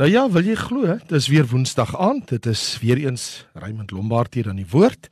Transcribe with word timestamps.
Nou 0.00 0.08
ja, 0.08 0.22
wil 0.32 0.46
jy 0.48 0.54
glo, 0.56 0.94
dis 1.10 1.26
weer 1.28 1.44
Woensdag 1.50 1.90
aand. 2.00 2.30
Dit 2.32 2.46
is 2.48 2.78
weer 2.80 2.96
eens 2.96 3.44
Raymond 3.52 3.90
Lombard 3.92 4.32
hier 4.34 4.48
aan 4.48 4.56
die 4.56 4.68
woord. 4.70 5.10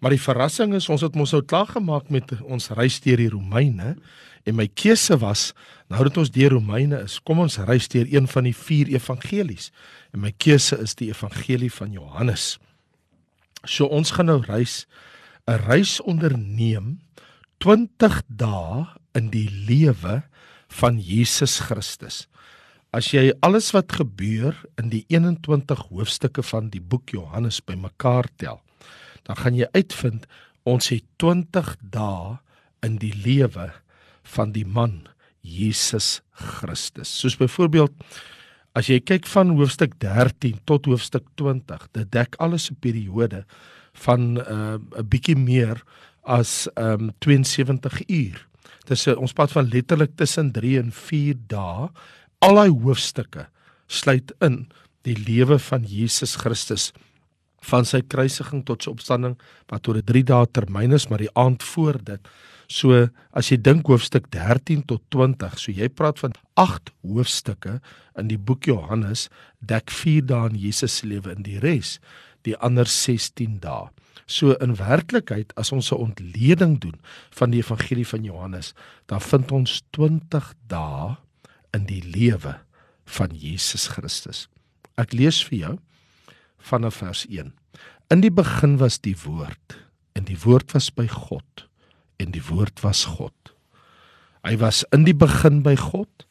Maar 0.00 0.14
die 0.14 0.20
verrassing 0.20 0.72
is 0.76 0.88
ons 0.88 1.02
het 1.04 1.16
mos 1.16 1.34
nou 1.36 1.42
klaar 1.44 1.68
gemaak 1.68 2.08
met 2.08 2.32
ons 2.40 2.70
reis 2.78 2.96
deur 3.04 3.20
die 3.20 3.28
Romeine 3.32 3.94
en 4.46 4.54
my 4.56 4.68
keuse 4.72 5.18
was 5.20 5.50
nou 5.92 6.04
dat 6.06 6.16
ons 6.20 6.30
deur 6.32 6.54
Romeine 6.54 7.02
is, 7.04 7.18
kom 7.20 7.42
ons 7.44 7.58
reis 7.68 7.88
deur 7.92 8.06
een 8.08 8.28
van 8.30 8.46
die 8.48 8.54
vier 8.56 8.92
evangelies. 8.94 9.68
En 10.14 10.22
my 10.24 10.32
keuse 10.32 10.78
is 10.80 10.96
die 10.96 11.10
evangelie 11.10 11.72
van 11.72 11.92
Johannes. 11.92 12.54
So 13.68 13.84
ons 13.90 14.14
gaan 14.16 14.30
nou 14.32 14.40
reis 14.46 14.86
'n 15.44 15.60
reis 15.68 16.00
onderneem 16.00 17.00
20 17.58 18.22
dae 18.28 18.86
in 19.12 19.28
die 19.28 19.50
lewe 19.50 20.22
van 20.68 20.98
Jesus 21.00 21.58
Christus. 21.60 22.28
As 22.96 23.10
jy 23.12 23.28
alles 23.44 23.74
wat 23.76 23.92
gebeur 23.92 24.56
in 24.80 24.88
die 24.88 25.02
21 25.12 25.90
hoofstukke 25.90 26.40
van 26.48 26.70
die 26.72 26.80
boek 26.80 27.12
Johannes 27.12 27.58
bymekaar 27.60 28.24
tel, 28.40 28.62
dan 29.28 29.36
gaan 29.36 29.58
jy 29.58 29.68
uitvind 29.74 30.24
ons 30.64 30.88
het 30.88 31.04
20 31.20 31.74
dae 31.92 32.38
in 32.86 32.96
die 33.02 33.12
lewe 33.12 33.68
van 34.32 34.54
die 34.54 34.64
man 34.64 35.02
Jesus 35.44 36.22
Christus. 36.40 37.12
Soos 37.12 37.36
byvoorbeeld 37.36 37.92
as 38.76 38.88
jy 38.88 39.02
kyk 39.04 39.28
van 39.28 39.52
hoofstuk 39.58 39.98
13 40.00 40.62
tot 40.64 40.88
hoofstuk 40.88 41.28
20, 41.36 41.88
dit 41.92 42.10
dek 42.16 42.40
alles 42.40 42.70
'n 42.70 42.80
periode 42.80 43.44
van 44.06 44.40
uh, 44.40 44.80
'n 44.80 44.80
uh, 44.96 45.04
bietjie 45.04 45.36
meer 45.36 45.84
as 46.24 46.68
um, 46.76 47.12
72 47.20 48.08
uur. 48.08 48.46
Dis 48.88 49.06
ons 49.06 49.32
pad 49.32 49.52
van 49.52 49.68
letterlik 49.68 50.16
tussen 50.16 50.52
3 50.52 50.78
en 50.78 50.92
4 50.92 51.36
dae 51.46 51.90
al 52.40 52.54
daai 52.54 52.70
hoofstukke 52.70 53.46
sluit 53.86 54.32
in 54.40 54.66
die 55.06 55.16
lewe 55.16 55.58
van 55.58 55.84
Jesus 55.86 56.36
Christus 56.42 56.92
van 57.66 57.86
sy 57.88 58.02
kruisiging 58.06 58.64
tot 58.66 58.84
sy 58.84 58.92
opstanding 58.92 59.36
wat 59.70 59.88
oor 59.88 59.98
'n 59.98 60.06
3 60.06 60.22
dae 60.22 60.46
termyn 60.46 60.92
is 60.92 61.08
maar 61.08 61.22
die 61.22 61.34
aand 61.34 61.62
voor 61.62 61.98
dit. 62.02 62.20
So 62.68 63.08
as 63.32 63.50
jy 63.50 63.56
dink 63.56 63.86
hoofstuk 63.86 64.30
13 64.30 64.82
tot 64.86 65.02
20, 65.10 65.58
so 65.58 65.72
jy 65.72 65.88
praat 65.88 66.18
van 66.18 66.32
8 66.56 66.90
hoofstukke 67.02 67.80
in 68.18 68.28
die 68.28 68.38
boek 68.38 68.66
Johannes 68.66 69.28
dek 69.60 69.90
4 69.90 70.26
dae 70.26 70.50
in 70.50 70.56
Jesus 70.56 70.98
se 70.98 71.06
lewe 71.06 71.30
in 71.30 71.42
die 71.42 71.58
res, 71.58 71.98
die 72.42 72.56
ander 72.56 72.86
16 72.86 73.60
dae. 73.60 73.90
So 74.26 74.56
in 74.58 74.74
werklikheid 74.74 75.52
as 75.56 75.72
ons 75.72 75.92
'n 75.92 75.96
ontleding 76.10 76.80
doen 76.80 76.98
van 77.30 77.50
die 77.50 77.62
evangelie 77.62 78.06
van 78.06 78.24
Johannes, 78.24 78.74
dan 79.06 79.20
vind 79.20 79.52
ons 79.52 79.82
20 79.92 80.54
dae 80.66 81.16
in 81.74 81.86
die 81.88 82.02
lewe 82.02 82.56
van 83.06 83.34
Jesus 83.34 83.88
Christus. 83.94 84.46
Ek 84.98 85.14
lees 85.14 85.42
vir 85.46 85.58
jou 85.58 85.74
vanaf 86.66 87.00
vers 87.02 87.24
1. 87.30 87.52
In 88.10 88.22
die 88.22 88.32
begin 88.32 88.76
was 88.80 88.98
die 89.02 89.16
woord 89.24 89.78
en 90.16 90.26
die 90.28 90.38
woord 90.42 90.72
was 90.74 90.90
by 90.94 91.06
God 91.10 91.66
en 92.22 92.32
die 92.32 92.44
woord 92.48 92.80
was 92.84 93.04
God. 93.16 93.34
Hy 94.46 94.56
was 94.60 94.84
in 94.94 95.04
die 95.06 95.16
begin 95.16 95.60
by 95.66 95.74
God. 95.78 96.26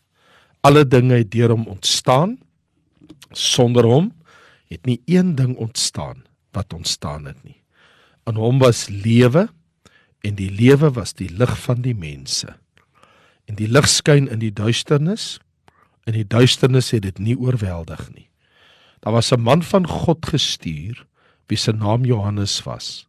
Alle 0.66 0.86
dinge 0.88 1.20
het 1.20 1.34
deur 1.34 1.54
hom 1.54 1.68
ontstaan. 1.70 2.38
Sonder 3.36 3.86
hom 3.86 4.14
het 4.72 4.88
nie 4.88 5.02
een 5.12 5.36
ding 5.38 5.54
ontstaan 5.62 6.24
wat 6.56 6.74
ontstaan 6.74 7.28
het 7.30 7.42
nie. 7.44 7.60
In 8.26 8.40
hom 8.40 8.58
was 8.64 8.88
lewe 8.90 9.50
en 10.26 10.38
die 10.40 10.50
lewe 10.50 10.90
was 10.96 11.14
die 11.14 11.30
lig 11.30 11.54
van 11.68 11.84
die 11.86 11.94
mense 11.94 12.56
en 13.46 13.56
die 13.56 13.68
lig 13.68 13.88
skyn 13.90 14.28
in 14.28 14.40
die 14.40 14.54
duisternis 14.54 15.40
en 16.06 16.14
die 16.14 16.28
duisternis 16.28 16.92
het 16.94 17.04
dit 17.06 17.20
nie 17.20 17.36
oorweldig 17.38 18.10
nie. 18.14 18.30
Daar 19.02 19.14
was 19.14 19.32
'n 19.32 19.42
man 19.42 19.64
van 19.64 19.88
God 19.88 20.26
gestuur 20.26 21.06
wie 21.48 21.58
se 21.58 21.72
naam 21.72 22.06
Johannes 22.06 22.64
was. 22.64 23.08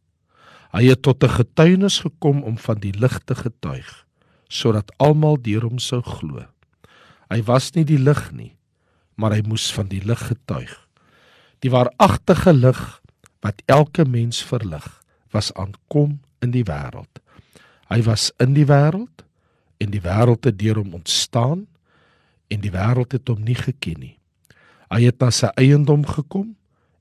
Hy 0.72 0.84
het 0.84 1.02
tot 1.02 1.24
'n 1.24 1.28
getuienis 1.28 2.00
gekom 2.00 2.42
om 2.42 2.58
van 2.58 2.78
die 2.78 2.92
lig 2.92 3.18
te 3.24 3.34
getuig 3.34 4.04
sodat 4.48 4.92
almal 4.96 5.36
deur 5.42 5.62
hom 5.62 5.78
sou 5.78 6.02
glo. 6.02 6.46
Hy 7.30 7.42
was 7.42 7.72
nie 7.74 7.84
die 7.84 7.98
lig 7.98 8.32
nie, 8.32 8.56
maar 9.16 9.32
hy 9.34 9.42
moes 9.42 9.72
van 9.74 9.88
die 9.88 10.04
lig 10.04 10.22
getuig. 10.28 10.88
Die 11.58 11.70
waaragtige 11.70 12.52
lig 12.52 13.02
wat 13.42 13.62
elke 13.66 14.04
mens 14.04 14.44
verlig, 14.44 15.02
was 15.32 15.52
aankom 15.54 16.20
in 16.38 16.50
die 16.50 16.64
wêreld. 16.64 17.20
Hy 17.90 18.02
was 18.02 18.30
in 18.38 18.54
die 18.54 18.66
wêreld 18.66 19.25
en 19.82 19.92
die 19.92 20.02
wêreld 20.02 20.46
het 20.48 20.58
deur 20.58 20.80
hom 20.80 20.94
ontstaan 20.98 21.66
en 22.52 22.62
die 22.62 22.72
wêreld 22.72 23.12
het 23.12 23.28
hom 23.28 23.42
nie 23.44 23.58
geken 23.58 24.00
nie. 24.00 24.14
Hy 24.92 25.02
het 25.08 25.20
na 25.20 25.32
sy 25.34 25.50
eiendom 25.58 26.06
gekom 26.06 26.54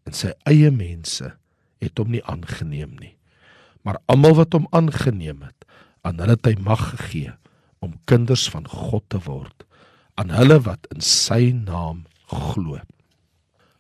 en 0.06 0.16
sy 0.18 0.34
eie 0.50 0.72
mense 0.74 1.36
het 1.84 2.02
hom 2.02 2.12
nie 2.14 2.24
aangeneem 2.26 2.96
nie. 3.00 3.14
Maar 3.86 4.02
almal 4.10 4.38
wat 4.40 4.58
hom 4.58 4.68
aangeneem 4.74 5.44
het, 5.46 5.68
aan 6.06 6.20
hulle 6.22 6.38
het 6.38 6.50
hy 6.50 6.56
mag 6.62 6.82
gegee 6.96 7.34
om 7.86 7.98
kinders 8.10 8.48
van 8.50 8.66
God 8.70 9.06
te 9.14 9.20
word, 9.26 9.66
aan 10.18 10.34
hulle 10.34 10.58
wat 10.66 10.88
in 10.94 11.04
sy 11.06 11.52
naam 11.54 12.06
glo. 12.32 12.80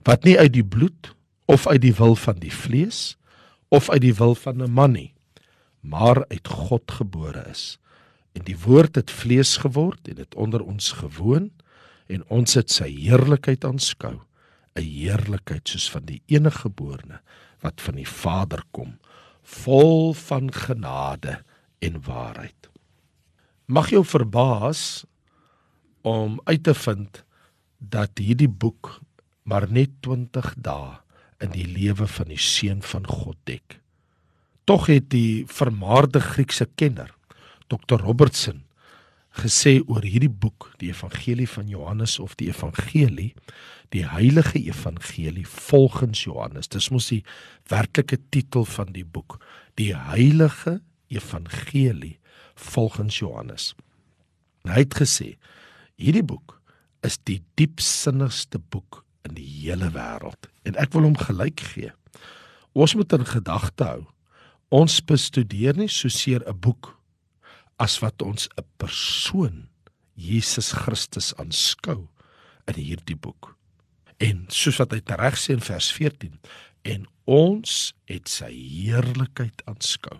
Wat 0.05 0.25
nie 0.25 0.37
uit 0.37 0.53
die 0.53 0.65
bloed 0.65 1.15
of 1.49 1.65
uit 1.67 1.81
die 1.81 1.95
wil 1.97 2.13
van 2.19 2.37
die 2.41 2.53
vlees 2.53 3.15
of 3.73 3.89
uit 3.89 4.03
die 4.05 4.13
wil 4.13 4.35
van 4.37 4.61
'n 4.61 4.71
man 4.71 4.93
nie, 4.93 5.13
maar 5.81 6.25
uit 6.29 6.47
God 6.47 6.91
gebore 6.91 7.45
is 7.49 7.77
en 8.35 8.43
die 8.43 8.57
woord 8.65 8.99
het 8.99 9.11
vlees 9.11 9.55
geword 9.63 10.07
en 10.11 10.19
het 10.19 10.35
onder 10.35 10.63
ons 10.63 10.91
gewoon 10.99 11.49
en 12.11 12.25
ons 12.27 12.53
het 12.53 12.71
sy 12.71 12.89
heerlikheid 12.91 13.65
aanskou. 13.65 14.19
'n 14.75 14.83
heerlikheid 14.83 15.67
soos 15.67 15.87
van 15.91 16.03
die 16.05 16.21
enige 16.27 16.67
geborene 16.67 17.21
wat 17.63 17.81
van 17.81 17.95
die 17.95 18.07
Vader 18.07 18.63
kom 18.71 18.97
vol 19.45 20.13
van 20.13 20.51
genade 20.51 21.43
en 21.79 22.01
waarheid. 22.03 22.69
Mag 23.65 23.89
jou 23.89 24.03
verbaas 24.05 25.05
om 26.01 26.41
uit 26.43 26.63
te 26.63 26.73
vind 26.73 27.23
dat 27.77 28.17
hierdie 28.17 28.49
boek 28.49 28.99
maar 29.43 29.69
net 29.69 29.89
20 30.01 30.53
dae 30.57 30.97
in 31.39 31.53
die 31.53 31.67
lewe 31.69 32.07
van 32.09 32.29
die 32.29 32.41
seun 32.41 32.81
van 32.81 33.05
God 33.07 33.37
dek. 33.43 33.79
Tog 34.65 34.87
het 34.89 35.09
die 35.13 35.45
vermaarde 35.45 36.19
Griekse 36.19 36.65
kenner 36.75 37.13
Dr 37.67 38.01
Robertson 38.01 38.63
gesê 39.35 39.79
oor 39.87 40.05
hierdie 40.05 40.31
boek, 40.31 40.69
die 40.79 40.91
Evangelie 40.93 41.47
van 41.49 41.67
Johannes 41.67 42.19
of 42.23 42.35
die 42.39 42.47
Evangelie, 42.47 43.33
die 43.91 44.05
Heilige 44.07 44.59
Evangelie 44.59 45.45
volgens 45.45 46.23
Johannes. 46.23 46.69
Dis 46.71 46.89
mos 46.93 47.09
die 47.11 47.23
werklike 47.71 48.19
titel 48.31 48.65
van 48.69 48.93
die 48.95 49.05
boek, 49.05 49.39
die 49.75 49.91
Heilige 49.95 50.79
Evangelie 51.11 52.17
volgens 52.55 53.19
Johannes. 53.19 53.73
Hy 54.65 54.85
het 54.85 54.95
gesê 54.97 55.35
hierdie 55.99 56.25
boek 56.25 56.57
is 57.05 57.19
die 57.27 57.41
diepsinnigste 57.59 58.59
boek 58.59 59.03
in 59.27 59.35
die 59.37 59.45
hele 59.45 59.91
wêreld 59.93 60.49
en 60.65 60.77
ek 60.81 60.95
wil 60.95 61.09
hom 61.09 61.17
gelyk 61.19 61.61
gee. 61.73 61.91
Ons 62.75 62.95
moet 62.97 63.13
in 63.15 63.27
gedagte 63.27 63.87
hou. 63.87 64.03
Ons 64.73 64.97
bestudeer 65.05 65.77
nie 65.77 65.91
soseer 65.91 66.43
'n 66.47 66.59
boek 66.59 66.94
as 67.77 67.99
wat 67.99 68.21
ons 68.21 68.47
'n 68.57 68.65
persoon 68.77 69.69
Jesus 70.15 70.71
Christus 70.71 71.33
aanskou 71.35 72.07
in 72.65 72.73
hierdie 72.73 73.19
boek. 73.19 73.55
En 74.17 74.45
soos 74.47 74.77
wat 74.77 74.91
hy 74.91 75.01
reg 75.05 75.35
sê 75.35 75.53
in 75.53 75.61
vers 75.61 75.91
14 75.91 76.39
en 76.83 77.07
ons 77.25 77.93
het 78.05 78.29
sy 78.29 78.51
heerlikheid 78.53 79.61
aanskou 79.65 80.19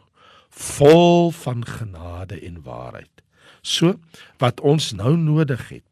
vol 0.55 1.31
van 1.31 1.65
genade 1.65 2.39
en 2.39 2.61
waarheid. 2.63 3.21
So 3.61 3.99
wat 4.37 4.61
ons 4.61 4.91
nou 4.95 5.15
nodig 5.17 5.69
het. 5.69 5.85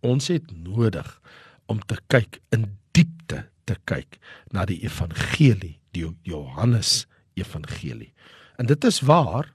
Ons 0.00 0.28
het 0.32 0.50
nodig 0.50 1.08
om 1.70 1.80
te 1.86 1.98
kyk 2.10 2.40
in 2.50 2.78
diepte 2.96 3.46
te 3.64 3.76
kyk 3.84 4.18
na 4.52 4.64
die 4.66 4.80
evangelie, 4.82 5.78
die 5.94 6.08
Johannes 6.26 7.06
evangelie. 7.38 8.12
En 8.58 8.66
dit 8.66 8.84
is 8.84 9.00
waar 9.00 9.52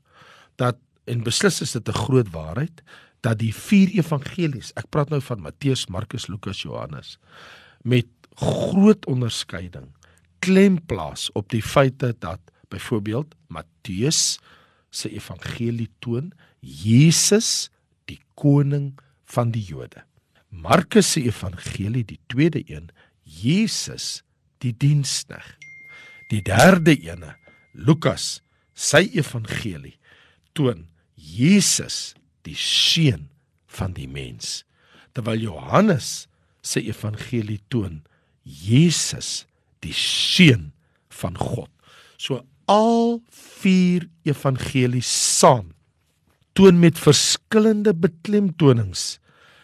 dat 0.55 0.79
en 1.07 1.23
beslis 1.23 1.61
is 1.61 1.71
dit 1.71 1.89
'n 1.89 2.01
groot 2.05 2.29
waarheid 2.31 2.81
dat 3.21 3.39
die 3.39 3.53
vier 3.53 3.89
evangelies, 3.97 4.71
ek 4.75 4.89
praat 4.89 5.09
nou 5.09 5.21
van 5.21 5.41
Matteus, 5.41 5.87
Markus, 5.87 6.27
Lukas, 6.27 6.61
Johannes, 6.61 7.17
met 7.83 8.07
groot 8.35 9.05
onderskeiding 9.05 9.89
klem 10.39 10.77
plaas 10.85 11.31
op 11.33 11.49
die 11.49 11.63
feite 11.63 12.15
dat 12.19 12.39
byvoorbeeld 12.69 13.35
Matteus 13.47 14.39
se 14.89 15.09
evangelie 15.09 15.89
toon 15.99 16.31
Jesus 16.61 17.69
die 18.05 18.19
koning 18.35 18.93
van 19.25 19.51
die 19.51 19.63
Jode. 19.63 20.03
Markus 20.49 21.11
se 21.11 21.21
evangelie, 21.21 22.05
die 22.05 22.19
tweede 22.27 22.63
een, 22.65 22.89
Jesus 23.23 24.23
die 24.63 24.73
dienskneg. 24.77 25.57
Die 26.31 26.41
derde 26.41 26.95
ene, 26.95 27.35
Lukas, 27.73 28.41
sy 28.73 29.07
evangelie 29.13 29.97
toon 30.57 30.85
Jesus 31.27 32.15
die 32.47 32.55
seun 32.57 33.27
van 33.77 33.93
die 33.97 34.07
mens 34.07 34.63
terwyl 35.17 35.41
Johannes 35.41 36.27
se 36.61 36.81
evangelie 36.83 37.59
toon 37.73 38.03
Jesus 38.43 39.45
die 39.83 39.95
seun 39.95 40.71
van 41.21 41.35
God. 41.37 41.69
So 42.17 42.43
al 42.67 43.19
vier 43.31 44.07
evangelies 44.27 45.09
saam 45.09 45.73
toon 46.57 46.79
met 46.81 46.99
verskillende 46.99 47.93
beklemtonings 47.93 49.17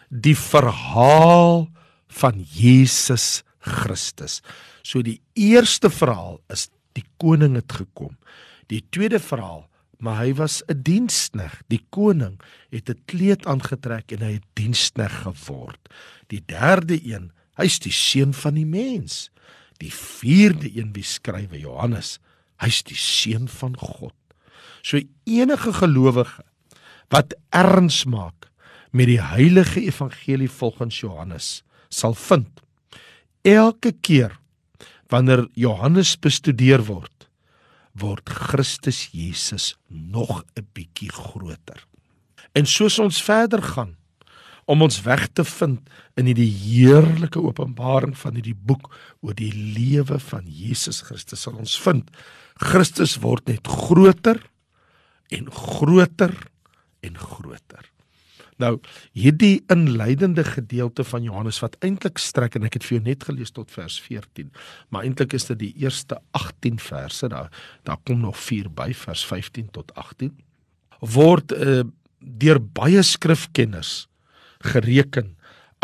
die 0.08 0.36
verhaal 0.38 1.66
van 2.20 2.44
Jesus 2.54 3.42
Christus. 3.64 4.40
So 4.86 5.02
die 5.02 5.20
eerste 5.34 5.90
verhaal 5.90 6.38
is 6.52 6.68
die 6.94 7.04
koning 7.18 7.56
het 7.58 7.72
gekom. 7.74 8.14
Die 8.70 8.84
tweede 8.94 9.18
verhaal, 9.18 9.66
maar 9.98 10.22
hy 10.24 10.34
was 10.34 10.62
'n 10.66 10.82
dienskneg. 10.82 11.62
Die 11.68 11.84
koning 11.90 12.40
het 12.70 12.88
'n 12.88 13.02
kleed 13.04 13.46
aangetrek 13.46 14.12
en 14.12 14.22
hy 14.22 14.32
het 14.32 14.46
dienskneg 14.52 15.22
geword. 15.22 15.80
Die 16.26 16.42
derde 16.46 16.98
een, 17.04 17.32
hy's 17.56 17.78
die 17.78 17.92
seun 17.92 18.34
van 18.34 18.54
die 18.54 18.66
mens. 18.66 19.30
Die 19.78 19.92
vierde 19.92 20.70
een 20.76 20.92
wie 20.92 21.02
skrywe 21.02 21.58
Johannes, 21.58 22.18
hy's 22.56 22.82
die 22.82 22.96
seun 22.96 23.48
van 23.48 23.76
God. 23.76 24.14
So 24.82 25.00
enige 25.24 25.72
gelowige 25.72 26.44
wat 27.08 27.34
erns 27.50 28.04
maak 28.04 28.50
met 28.90 29.06
die 29.06 29.20
heilige 29.20 29.80
evangelie 29.80 30.50
volgens 30.50 31.00
Johannes 31.00 31.62
sal 31.88 32.14
vind 32.14 32.62
elke 33.42 33.92
keer 34.00 34.38
wanneer 35.12 35.46
Johannes 35.58 36.14
bestudeer 36.18 36.84
word 36.86 37.28
word 37.98 38.28
Christus 38.28 39.08
Jesus 39.12 39.76
nog 39.88 40.44
'n 40.56 40.66
bietjie 40.72 41.10
groter. 41.12 41.86
En 42.52 42.66
soos 42.66 42.98
ons 42.98 43.22
verder 43.22 43.62
gaan 43.62 43.96
om 44.64 44.82
ons 44.82 45.02
weg 45.02 45.28
te 45.32 45.44
vind 45.44 45.80
in 46.16 46.26
hierdie 46.26 46.50
heerlike 46.50 47.40
openbaring 47.42 48.16
van 48.18 48.34
hierdie 48.34 48.56
boek 48.56 48.88
oor 49.20 49.34
die 49.34 49.52
lewe 49.52 50.18
van 50.18 50.46
Jesus 50.46 51.02
Christus 51.04 51.44
sal 51.44 51.58
ons 51.60 51.76
vind 51.78 52.10
Christus 52.54 53.16
word 53.22 53.48
net 53.48 53.66
groter 53.66 54.38
en 55.34 55.50
groter 55.50 56.34
en 57.04 57.18
groter. 57.18 57.93
Nou, 58.62 58.78
hierdie 59.12 59.64
inleidende 59.72 60.44
gedeelte 60.46 61.04
van 61.04 61.22
Johannes 61.26 61.58
wat 61.64 61.74
eintlik 61.82 62.20
strek 62.22 62.54
en 62.54 62.68
ek 62.68 62.78
het 62.78 62.86
vir 62.86 62.98
jou 62.98 63.04
net 63.08 63.26
gelees 63.26 63.50
tot 63.50 63.70
vers 63.74 63.98
14, 64.00 64.52
maar 64.94 65.02
eintlik 65.02 65.34
is 65.34 65.48
dit 65.50 65.58
die 65.58 65.72
eerste 65.82 66.20
18 66.38 66.78
verse 66.78 67.28
daar. 67.28 67.50
Daar 67.82 67.98
kom 68.06 68.22
nog 68.22 68.38
4 68.38 68.70
by 68.70 68.92
vers 68.94 69.24
15 69.26 69.72
tot 69.74 69.90
18 69.98 70.34
word 71.04 71.52
uh, 71.52 71.84
deur 72.18 72.60
baie 72.60 73.02
skrifkenners 73.04 74.06
gereken 74.64 75.34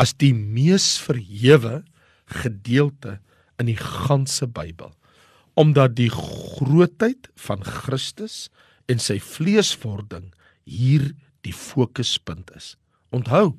as 0.01 0.15
die 0.17 0.33
mees 0.33 0.97
verhewe 1.03 1.83
gedeelte 2.41 3.19
in 3.61 3.69
die 3.69 3.81
ganse 3.81 4.49
Bybel 4.49 4.95
omdat 5.59 5.97
die 5.99 6.09
grootheid 6.15 7.29
van 7.43 7.65
Christus 7.67 8.49
en 8.89 9.03
sy 9.03 9.19
vleeswording 9.21 10.31
hier 10.65 11.11
die 11.47 11.55
fokuspunt 11.57 12.51
is. 12.57 12.77
Onthou, 13.15 13.57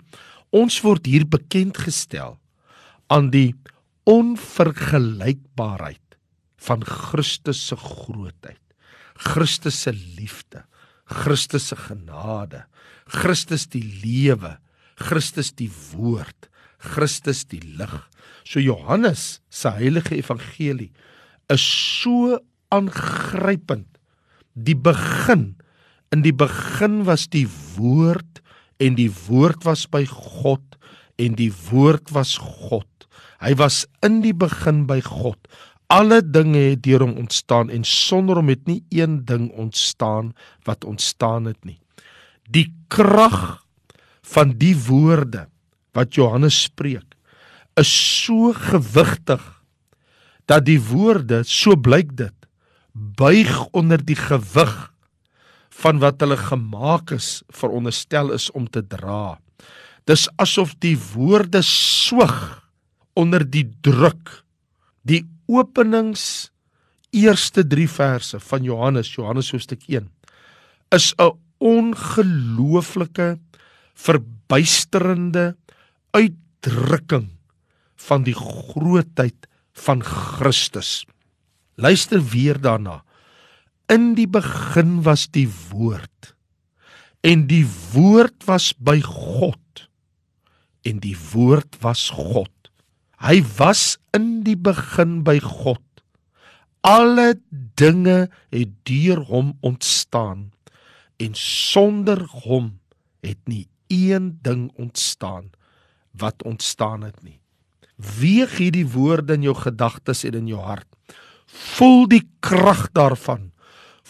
ons 0.51 0.81
word 0.83 1.06
hier 1.07 1.25
bekend 1.28 1.78
gestel 1.80 2.39
aan 3.12 3.31
die 3.33 3.56
onvergelykbaarheid 4.10 6.00
van 6.62 6.83
Christus 6.86 7.68
se 7.69 7.75
grootheid, 7.80 8.62
Christus 9.22 9.81
se 9.86 9.92
liefde, 9.94 10.63
Christus 11.06 11.68
se 11.72 11.75
genade, 11.75 12.66
Christus 13.12 13.68
die 13.69 13.83
lewe, 14.04 14.57
Christus 15.01 15.51
die 15.57 15.72
woord, 15.92 16.50
Christus 16.81 17.45
die 17.50 17.62
lig. 17.78 18.10
So 18.44 18.60
Johannes 18.60 19.42
se 19.50 19.69
heilige 19.75 20.16
evangelie 20.18 20.92
is 21.51 21.62
so 21.62 22.39
aangrypend. 22.72 23.88
Die 24.54 24.75
begin 24.75 25.56
In 26.12 26.25
die 26.25 26.36
begin 26.36 27.06
was 27.08 27.30
die 27.31 27.48
woord 27.78 28.42
en 28.84 28.98
die 28.98 29.12
woord 29.30 29.63
was 29.63 29.86
by 29.88 30.04
God 30.10 30.75
en 31.22 31.38
die 31.40 31.52
woord 31.69 32.12
was 32.12 32.36
God. 32.42 32.88
Hy 33.40 33.54
was 33.56 33.86
in 34.04 34.19
die 34.25 34.36
begin 34.36 34.84
by 34.90 35.00
God. 35.06 35.40
Alle 35.92 36.19
dinge 36.24 36.60
het 36.74 36.84
deur 36.84 37.06
hom 37.06 37.16
ontstaan 37.24 37.72
en 37.72 37.88
sonder 37.88 38.42
hom 38.42 38.52
het 38.52 38.68
nie 38.68 38.81
een 38.92 39.22
ding 39.28 39.50
ontstaan 39.56 40.34
wat 40.68 40.84
ontstaan 40.88 41.48
het 41.48 41.60
nie. 41.63 41.80
Die 42.52 42.68
krag 42.92 43.64
van 44.34 44.56
die 44.60 44.75
woorde 44.75 45.48
wat 45.96 46.16
Johannes 46.16 46.60
spreek 46.68 47.07
is 47.80 47.92
so 47.92 48.52
gewigtig 48.52 49.44
dat 50.52 50.68
die 50.68 50.80
woorde 50.80 51.46
so 51.48 51.80
blyk 51.80 52.18
dit 52.19 52.36
buig 52.92 53.52
onder 53.72 54.04
die 54.04 54.19
gewig 54.19 54.91
van 55.81 56.01
wat 56.01 56.22
hulle 56.22 56.38
gemaak 56.38 57.13
is 57.16 57.42
veronderstel 57.50 58.31
is 58.36 58.50
om 58.57 58.68
te 58.69 58.83
dra. 58.86 59.39
Dis 60.10 60.28
asof 60.42 60.75
die 60.81 60.98
woorde 61.13 61.62
swig 61.66 62.38
onder 63.18 63.44
die 63.45 63.68
druk. 63.86 64.42
Die 65.06 65.24
openings 65.50 66.51
eerste 67.12 67.63
3 67.68 67.88
verse 67.89 68.39
van 68.39 68.63
Johannes, 68.63 69.13
Johannes 69.16 69.51
hoofstuk 69.51 69.83
1 69.88 70.10
is 70.92 71.13
'n 71.18 71.38
ongelooflike 71.60 73.39
verbuisterende 73.94 75.56
uitdrukking 76.12 77.30
van 77.95 78.24
die 78.24 78.36
grootheid 78.36 79.48
van 79.74 80.04
Christus. 80.04 81.06
Luister 81.75 82.24
weer 82.24 82.62
daarna. 82.62 83.04
In 83.92 84.14
die 84.16 84.28
begin 84.28 85.02
was 85.04 85.26
die 85.36 85.50
woord 85.72 86.32
en 87.28 87.44
die 87.50 87.66
woord 87.92 88.46
was 88.48 88.72
by 88.80 89.02
God 89.04 89.84
en 90.88 91.02
die 91.04 91.18
woord 91.34 91.76
was 91.84 92.08
God. 92.16 92.72
Hy 93.20 93.42
was 93.60 94.00
in 94.16 94.46
die 94.48 94.56
begin 94.56 95.20
by 95.28 95.36
God. 95.44 95.84
Alle 96.88 97.36
dinge 97.52 98.32
het 98.50 98.72
deur 98.88 99.26
hom 99.28 99.52
ontstaan 99.60 100.48
en 101.20 101.36
sonder 101.38 102.24
hom 102.48 102.78
het 103.20 103.44
nie 103.44 103.68
een 103.92 104.38
ding 104.42 104.72
ontstaan 104.80 105.52
wat 106.16 106.48
ontstaan 106.48 107.04
het 107.04 107.20
nie. 107.28 107.42
Weeg 108.00 108.56
hierdie 108.58 108.88
woorde 108.88 109.36
in 109.36 109.52
jou 109.52 109.58
gedagtes 109.68 110.24
en 110.24 110.40
in 110.45 110.48
jou 110.56 110.64
hart. 110.64 110.88
Voel 111.76 112.07
die 112.07 112.24
krag 112.40 112.88
daarvan 112.95 113.52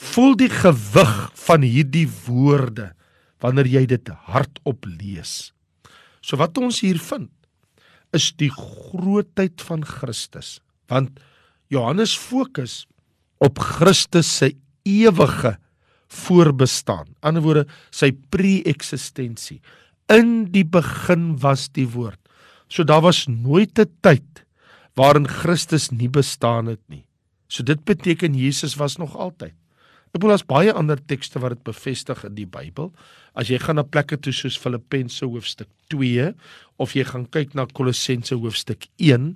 Voel 0.01 0.36
die 0.39 0.50
gewig 0.50 1.15
van 1.46 1.65
hierdie 1.65 2.08
woorde 2.25 2.91
wanneer 3.41 3.70
jy 3.70 3.86
dit 3.89 4.10
hardop 4.29 4.86
lees. 5.00 5.51
So 6.22 6.38
wat 6.41 6.58
ons 6.62 6.81
hier 6.86 7.00
vind 7.01 7.29
is 8.15 8.31
die 8.38 8.51
grootheid 8.51 9.62
van 9.63 9.86
Christus, 9.88 10.60
want 10.91 11.22
Johannes 11.72 12.17
fokus 12.20 12.84
op 13.41 13.62
Christus 13.62 14.27
se 14.41 14.51
ewige 14.84 15.55
voorbestaan. 16.12 17.08
In 17.08 17.29
ander 17.31 17.46
woorde, 17.46 17.63
sy 17.93 18.12
pre-eksistensie. 18.34 19.62
In 20.12 20.51
die 20.51 20.65
begin 20.67 21.38
was 21.39 21.70
die 21.72 21.88
woord. 21.88 22.20
So 22.67 22.84
daar 22.84 23.01
was 23.01 23.27
nooit 23.27 23.79
'n 23.79 23.88
tyd 24.01 24.43
waarin 24.96 25.27
Christus 25.27 25.89
nie 25.89 26.10
bestaan 26.10 26.67
het 26.67 26.84
nie. 26.88 27.05
So 27.48 27.63
dit 27.63 27.84
beteken 27.86 28.36
Jesus 28.36 28.75
was 28.75 28.98
nog 28.98 29.15
altyd. 29.15 29.55
Ek 30.12 30.20
bedoel 30.20 30.34
daar's 30.34 30.48
baie 30.48 30.72
ander 30.75 31.00
tekste 31.08 31.39
wat 31.39 31.56
dit 31.56 31.68
bevestig 31.70 32.25
in 32.27 32.34
die 32.36 32.48
Bybel. 32.50 32.89
As 33.32 33.48
jy 33.48 33.62
gaan 33.63 33.77
na 33.80 33.86
plekke 33.88 34.18
toe 34.20 34.34
soos 34.36 34.58
Filippense 34.60 35.24
hoofstuk 35.24 35.70
2 35.94 36.34
of 36.84 36.96
jy 36.98 37.06
gaan 37.08 37.30
kyk 37.32 37.56
na 37.56 37.63
Kolossense 37.72 38.36
hoofstuk 38.36 38.89
1 39.00 39.32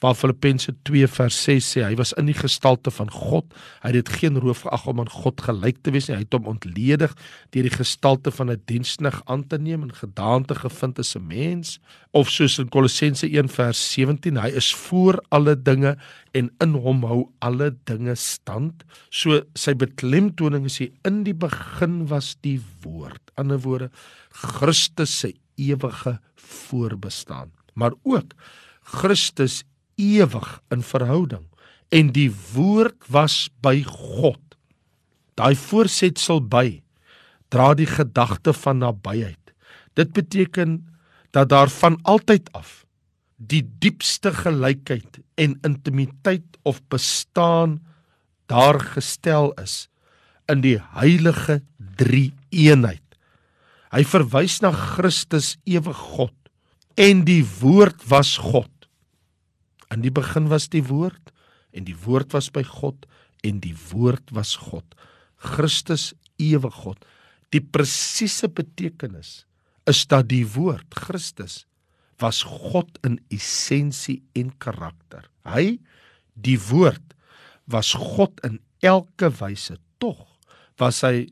waar 0.00 0.16
Filippense 0.16 0.72
2 0.88 1.08
vers 1.12 1.36
6 1.44 1.66
sê 1.74 1.82
hy 1.84 1.94
was 1.98 2.12
in 2.20 2.30
die 2.30 2.36
gestalte 2.36 2.92
van 2.94 3.10
God. 3.12 3.46
Hy 3.82 3.92
het 3.92 3.98
dit 3.98 4.12
geen 4.20 4.38
roof 4.40 4.64
geag 4.64 4.86
om 4.88 5.02
aan 5.02 5.12
God 5.12 5.42
gelyk 5.44 5.82
te 5.84 5.92
wees 5.92 6.08
nie. 6.08 6.16
Hy 6.16 6.24
het 6.24 6.36
hom 6.36 6.48
ontledig 6.54 7.12
deur 7.52 7.68
die 7.68 7.74
gestalte 7.74 8.32
van 8.32 8.50
'n 8.50 8.62
diensnig 8.66 9.20
aan 9.26 9.44
te 9.46 9.58
neem 9.58 9.82
en 9.82 9.92
gedaante 9.94 10.54
gevind 10.54 10.98
as 10.98 11.16
'n 11.16 11.26
mens. 11.26 11.78
Of 12.12 12.30
soos 12.30 12.58
in 12.58 12.68
Kolossense 12.68 13.26
1 13.26 13.48
vers 13.48 13.92
17, 13.92 14.36
hy 14.36 14.48
is 14.48 14.74
voor 14.74 15.22
alle 15.28 15.54
dinge 15.62 15.96
en 16.32 16.50
in 16.60 16.74
hom 16.74 17.04
hou 17.04 17.28
alle 17.38 17.76
dinge 17.84 18.14
stand. 18.14 18.84
So 19.10 19.42
sy 19.54 19.74
beklemtoning 19.74 20.64
is 20.64 20.78
hy 20.78 20.92
in 21.04 21.24
die 21.24 21.34
begin 21.34 22.06
was 22.06 22.36
die 22.40 22.60
woord. 22.82 23.20
In 23.36 23.50
ander 23.50 23.60
woorde 23.60 23.90
Christus 24.30 25.18
se 25.18 25.34
ewige 25.56 26.18
voorbestaan. 26.36 27.50
Maar 27.74 27.92
ook 28.02 28.34
Christus 28.82 29.64
ewig 30.00 30.48
in 30.72 30.82
verhouding 30.82 31.46
en 31.90 32.12
die 32.14 32.30
woord 32.52 32.98
was 33.10 33.48
by 33.64 33.80
God. 33.86 34.40
Daai 35.38 35.56
voorsetsel 35.58 36.42
by 36.42 36.80
dra 37.50 37.72
die 37.74 37.88
gedagte 37.88 38.54
van 38.54 38.78
nabyheid. 38.82 39.54
Dit 39.98 40.12
beteken 40.14 40.84
dat 41.34 41.50
daar 41.50 41.70
van 41.70 41.98
altyd 42.02 42.50
af 42.56 42.80
die 43.36 43.62
diepste 43.80 44.32
gelykheid 44.36 45.20
en 45.40 45.56
intimiteit 45.66 46.58
of 46.62 46.82
bestaan 46.92 47.80
daar 48.46 48.80
gestel 48.80 49.52
is 49.62 49.88
in 50.50 50.60
die 50.64 50.78
heilige 50.96 51.60
drie 51.96 52.32
eenheid. 52.50 53.04
Hy 53.90 54.02
verwys 54.06 54.60
na 54.62 54.72
Christus 54.74 55.56
ewig 55.64 55.98
God 56.14 56.34
en 57.00 57.24
die 57.24 57.42
woord 57.60 58.02
was 58.10 58.36
God. 58.42 58.70
In 59.90 60.04
die 60.04 60.12
begin 60.14 60.48
was 60.50 60.68
die 60.70 60.84
woord 60.86 61.32
en 61.74 61.86
die 61.86 61.96
woord 62.04 62.34
was 62.34 62.50
by 62.52 62.62
God 62.66 63.06
en 63.46 63.60
die 63.64 63.74
woord 63.90 64.32
was 64.34 64.56
God. 64.68 64.86
Christus 65.40 66.12
ewig 66.40 66.74
God. 66.84 67.00
Die 67.50 67.62
presiese 67.62 68.48
betekenis 68.48 69.44
is 69.90 70.04
dat 70.06 70.28
die 70.30 70.44
woord 70.54 70.94
Christus 70.94 71.64
was 72.20 72.42
God 72.46 73.00
in 73.06 73.18
essensie 73.32 74.20
en 74.36 74.52
karakter. 74.62 75.24
Hy 75.48 75.80
die 76.34 76.58
woord 76.70 77.16
was 77.70 77.94
God 77.96 78.40
in 78.46 78.60
elke 78.84 79.30
wyse 79.40 79.76
tog 80.00 80.26
was 80.80 81.02
hy 81.04 81.28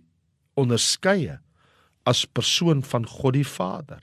onderskeie 0.58 1.38
as 2.08 2.24
persoon 2.26 2.82
van 2.84 3.06
God 3.08 3.36
die 3.36 3.46
Vader. 3.46 4.02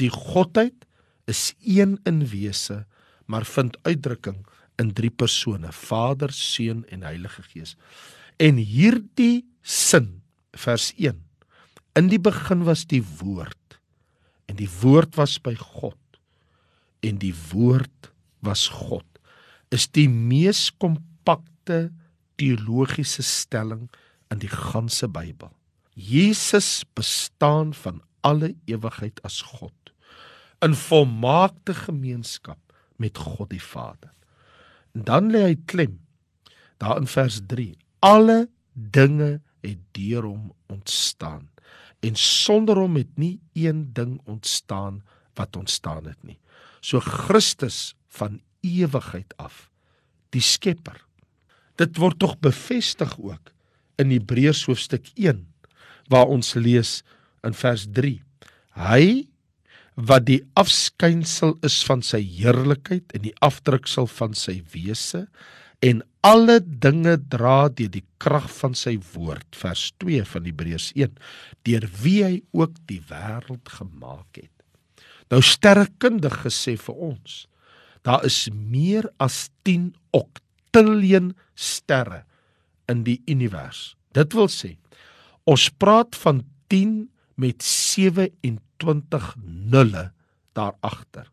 Die 0.00 0.10
godheid 0.12 0.86
is 1.28 1.52
een 1.60 1.98
in 2.08 2.24
wese, 2.32 2.84
maar 3.30 3.46
vind 3.46 3.78
uitdrukking 3.86 4.42
in 4.80 4.92
drie 4.92 5.10
persone: 5.10 5.72
Vader, 5.72 6.32
Seun 6.34 6.84
en 6.90 7.06
Heilige 7.06 7.44
Gees. 7.52 7.76
En 8.40 8.58
hierdie 8.58 9.44
sin, 9.62 10.22
vers 10.56 10.90
1. 10.96 11.20
In 11.98 12.08
die 12.10 12.20
begin 12.22 12.64
was 12.66 12.86
die 12.90 13.02
woord 13.20 13.56
en 14.50 14.58
die 14.58 14.70
woord 14.80 15.14
was 15.14 15.36
by 15.38 15.54
God 15.54 15.98
en 17.06 17.20
die 17.22 17.34
woord 17.52 18.10
was 18.42 18.66
God. 18.72 19.06
Is 19.70 19.86
die 19.86 20.08
mees 20.10 20.68
kompakte 20.82 21.90
teologiese 22.40 23.22
stelling 23.22 23.86
in 24.32 24.40
die 24.42 24.50
ganse 24.50 25.06
Bybel. 25.06 25.52
Jesus 25.94 26.82
bestaan 26.98 27.74
van 27.76 28.00
alle 28.26 28.54
ewigheid 28.66 29.20
as 29.26 29.40
God 29.54 29.74
in 30.64 30.74
volmaakte 30.76 31.74
gemeenskap 31.76 32.58
met 33.00 33.18
God 33.18 33.50
die 33.50 33.62
Vader. 33.62 34.12
En 34.94 35.04
dan 35.08 35.30
lê 35.32 35.44
hy 35.50 35.56
klem 35.70 35.98
daar 36.80 37.00
in 37.00 37.08
vers 37.10 37.40
3. 37.48 37.74
Alle 38.04 38.48
dinge 38.72 39.40
het 39.64 39.80
deur 39.96 40.24
hom 40.28 40.52
ontstaan 40.72 41.48
en 42.00 42.16
sonder 42.16 42.78
hom 42.80 42.96
het 42.96 43.12
nie 43.20 43.40
een 43.52 43.90
ding 43.92 44.20
ontstaan 44.24 45.02
wat 45.36 45.56
ontstaan 45.56 46.06
het 46.08 46.20
nie. 46.24 46.38
So 46.80 47.00
Christus 47.00 47.94
van 48.08 48.40
ewigheid 48.64 49.36
af, 49.36 49.68
die 50.32 50.40
Skepper. 50.44 51.04
Dit 51.80 51.96
word 52.00 52.18
tog 52.20 52.38
bevestig 52.40 53.16
ook 53.20 53.52
in 54.00 54.12
Hebreërs 54.12 54.64
hoofstuk 54.68 55.12
1 55.14 55.44
waar 56.12 56.28
ons 56.28 56.54
lees 56.56 57.00
in 57.46 57.54
vers 57.56 57.86
3. 57.92 58.16
Hy 58.80 59.29
wat 60.06 60.26
die 60.28 60.40
afskynsel 60.58 61.56
is 61.66 61.80
van 61.84 62.02
sy 62.04 62.20
heerlikheid 62.24 63.12
en 63.16 63.24
die 63.26 63.34
afdruksel 63.44 64.08
van 64.10 64.36
sy 64.38 64.60
wese 64.72 65.26
en 65.84 66.02
alle 66.26 66.58
dinge 66.60 67.16
dra 67.32 67.68
deur 67.72 67.90
die 67.92 68.04
krag 68.20 68.48
van 68.52 68.76
sy 68.76 68.96
woord 69.14 69.56
vers 69.56 69.88
2 70.02 70.24
van 70.28 70.48
Hebreërs 70.48 70.90
1 70.96 71.14
deur 71.68 71.86
wie 72.02 72.18
hy 72.24 72.34
ook 72.56 72.76
die 72.90 73.00
wêreld 73.08 73.72
gemaak 73.78 74.42
het. 74.42 74.52
Nou 75.32 75.40
sterrekundig 75.44 76.42
gesê 76.44 76.76
vir 76.80 77.04
ons 77.12 77.44
daar 78.06 78.24
is 78.24 78.46
meer 78.52 79.08
as 79.20 79.48
10 79.68 79.90
oktiljoen 80.16 81.34
sterre 81.52 82.24
in 82.88 83.04
die 83.04 83.20
univers. 83.28 83.94
Dit 84.16 84.36
wil 84.36 84.48
sê 84.52 84.76
ons 85.48 85.68
praat 85.80 86.16
van 86.22 86.44
10 86.72 87.08
met 87.40 87.64
27 87.64 88.69
nulle 88.82 90.12
daar 90.52 90.74
agter. 90.80 91.30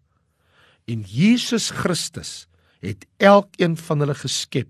En 0.86 1.02
Jesus 1.02 1.70
Christus 1.70 2.48
het 2.80 3.06
elkeen 3.18 3.78
van 3.78 4.00
hulle 4.00 4.16
geskep 4.16 4.70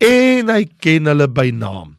en 0.00 0.48
hy 0.48 0.64
ken 0.80 1.06
hulle 1.06 1.28
by 1.28 1.50
naam. 1.50 1.96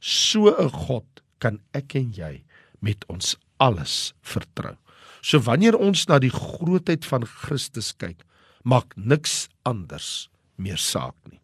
So 0.00 0.48
'n 0.48 0.70
God 0.70 1.06
kan 1.38 1.60
ek 1.72 1.94
en 1.94 2.12
jy 2.12 2.44
met 2.80 3.04
ons 3.08 3.36
alles 3.58 4.12
vertrou. 4.22 4.76
So 5.22 5.40
wanneer 5.40 5.76
ons 5.76 6.06
na 6.08 6.18
die 6.18 6.32
grootheid 6.32 7.04
van 7.04 7.24
Christus 7.24 7.92
kyk, 7.92 8.24
maak 8.64 8.96
niks 8.96 9.48
anders 9.64 10.28
meer 10.56 10.78
saak 10.78 11.16
nie. 11.30 11.40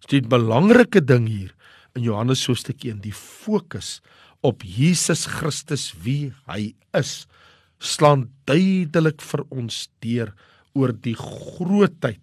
Is 0.00 0.12
'n 0.12 0.28
belangrike 0.28 1.04
ding 1.04 1.28
hier 1.28 1.54
in 1.94 2.02
Johannes 2.02 2.46
hoofstuk 2.46 2.84
1, 2.84 3.00
die 3.00 3.12
fokus 3.12 4.00
op 4.44 4.62
Jesus 4.62 5.24
Christus 5.30 5.92
wie 6.04 6.32
hy 6.50 6.74
is, 6.96 7.24
slaan 7.80 8.28
duidelik 8.48 9.22
vir 9.24 9.44
ons 9.50 9.86
deur 10.04 10.34
oor 10.76 10.92
die 10.92 11.16
grootheid 11.18 12.22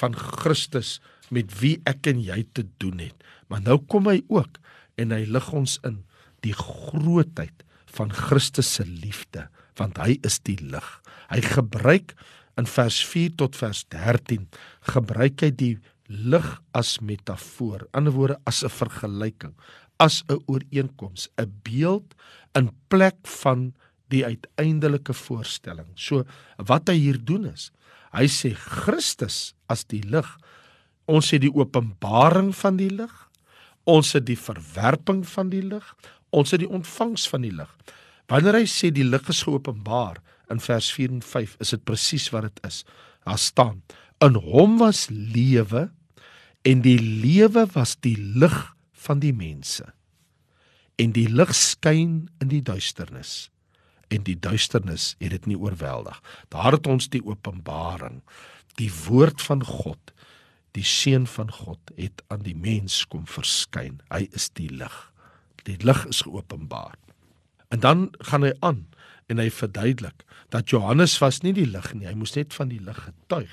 van 0.00 0.16
Christus 0.16 0.98
met 1.34 1.52
wie 1.60 1.76
ek 1.88 2.08
en 2.10 2.20
jy 2.24 2.42
te 2.56 2.64
doen 2.80 3.02
het. 3.02 3.16
Maar 3.48 3.64
nou 3.66 3.78
kom 3.90 4.08
hy 4.08 4.22
ook 4.32 4.60
en 4.98 5.12
hy 5.14 5.24
lig 5.28 5.52
ons 5.52 5.76
in 5.86 6.02
die 6.46 6.54
grootheid 6.56 7.64
van 7.96 8.12
Christus 8.14 8.70
se 8.78 8.84
liefde, 8.86 9.48
want 9.80 9.98
hy 10.00 10.18
is 10.26 10.38
die 10.46 10.58
lig. 10.60 10.88
Hy 11.32 11.40
gebruik 11.44 12.14
in 12.58 12.68
vers 12.68 12.98
4 13.06 13.36
tot 13.40 13.56
vers 13.58 13.84
13 13.94 14.48
gebruik 14.92 15.44
hy 15.44 15.50
die 15.54 15.74
lig 16.08 16.46
as 16.76 16.96
metafoor, 17.04 17.84
ander 17.92 18.14
woorde 18.14 18.38
as 18.48 18.64
'n 18.64 18.72
vergelyking, 18.72 19.54
as 19.98 20.22
'n 20.28 20.40
ooreenkoms, 20.46 21.28
'n 21.36 21.52
beeld 21.62 22.14
in 22.54 22.70
plek 22.88 23.26
van 23.42 23.74
die 24.08 24.24
uiteindelike 24.24 25.12
voorstelling. 25.12 25.88
So 25.94 26.24
wat 26.56 26.88
hy 26.88 26.96
hier 26.96 27.18
doen 27.24 27.44
is, 27.44 27.70
hy 28.12 28.26
sê 28.26 28.54
Christus 28.54 29.54
as 29.68 29.84
die 29.84 30.02
lig. 30.02 30.28
Ons 31.08 31.30
het 31.30 31.40
die 31.44 31.52
openbaring 31.52 32.54
van 32.56 32.76
die 32.76 32.90
lig. 32.90 33.12
Ons 33.84 34.12
het 34.12 34.26
die 34.26 34.38
verwerping 34.38 35.24
van 35.28 35.50
die 35.52 35.62
lig. 35.62 35.94
Ons 36.30 36.50
het 36.50 36.60
die 36.60 36.68
ontvangs 36.68 37.28
van 37.28 37.44
die 37.44 37.52
lig. 37.52 37.70
Wanneer 38.28 38.60
hy 38.60 38.66
sê 38.68 38.90
die 38.92 39.06
lig 39.06 39.28
is 39.28 39.42
geopenbaar 39.42 40.20
in 40.52 40.60
vers 40.60 40.90
4 40.92 41.10
en 41.10 41.22
5, 41.22 41.56
is 41.60 41.70
dit 41.70 41.84
presies 41.84 42.28
wat 42.32 42.42
dit 42.48 42.60
is. 42.68 42.84
Daar 43.24 43.38
staan: 43.38 43.82
In 44.24 44.34
hom 44.34 44.78
was 44.78 45.08
lewe 45.10 45.88
en 46.62 46.82
die 46.84 46.98
lewe 47.00 47.66
was 47.72 47.96
die 48.04 48.16
lig 48.16 48.74
van 49.08 49.22
die 49.24 49.34
mense. 49.34 49.86
En 50.98 51.14
die 51.16 51.28
lig 51.30 51.54
skyn 51.56 52.26
in 52.42 52.52
die 52.52 52.62
duisternis 52.62 53.48
en 54.08 54.22
die 54.24 54.38
duisternis 54.40 55.10
het 55.20 55.34
dit 55.34 55.46
nie 55.50 55.58
oorweldig. 55.60 56.16
Daar 56.48 56.78
het 56.78 56.86
ons 56.88 57.10
die 57.12 57.20
openbaring 57.24 58.22
die 58.78 58.90
woord 59.04 59.42
van 59.42 59.64
God, 59.66 60.12
die 60.76 60.86
seun 60.86 61.26
van 61.26 61.50
God 61.52 61.92
het 61.96 62.22
aan 62.32 62.44
die 62.46 62.56
mens 62.56 63.02
kom 63.10 63.26
verskyn. 63.28 63.98
Hy 64.12 64.28
is 64.36 64.48
die 64.56 64.70
lig. 64.70 64.96
Die 65.66 65.76
lig 65.82 66.04
is 66.08 66.22
geopenbaar. 66.24 66.94
En 67.74 67.82
dan 67.84 68.08
gaan 68.30 68.46
hy 68.46 68.54
aan 68.64 68.86
en 69.28 69.42
hy 69.42 69.50
verduidelik 69.52 70.24
dat 70.54 70.70
Johannes 70.72 71.18
was 71.20 71.42
nie 71.44 71.52
die 71.52 71.66
lig 71.68 71.90
nie, 71.92 72.06
hy 72.08 72.14
moes 72.16 72.32
net 72.38 72.54
van 72.56 72.70
die 72.72 72.80
lig 72.80 72.96
getuig. 73.04 73.50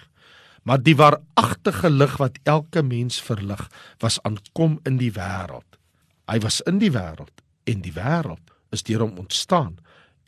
Maar 0.66 0.82
die 0.82 0.96
waaragtige 0.98 1.90
lig 1.94 2.18
wat 2.18 2.40
elke 2.44 2.82
mens 2.84 3.20
verlig, 3.22 3.62
was 4.02 4.18
aankom 4.26 4.80
in 4.84 4.98
die 4.98 5.12
wêreld. 5.14 5.78
Hy 6.26 6.40
was 6.42 6.64
in 6.66 6.80
die 6.82 6.90
wêreld 6.90 7.44
en 7.70 7.84
die 7.86 7.94
wêreld 7.94 8.54
is 8.74 8.82
deur 8.88 9.04
hom 9.06 9.20
ontstaan 9.22 9.76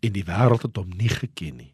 en 0.05 0.13
die 0.13 0.25
wêreld 0.27 0.67
het 0.67 0.77
hom 0.77 0.91
nie 0.93 1.09
geken 1.09 1.57
nie. 1.57 1.71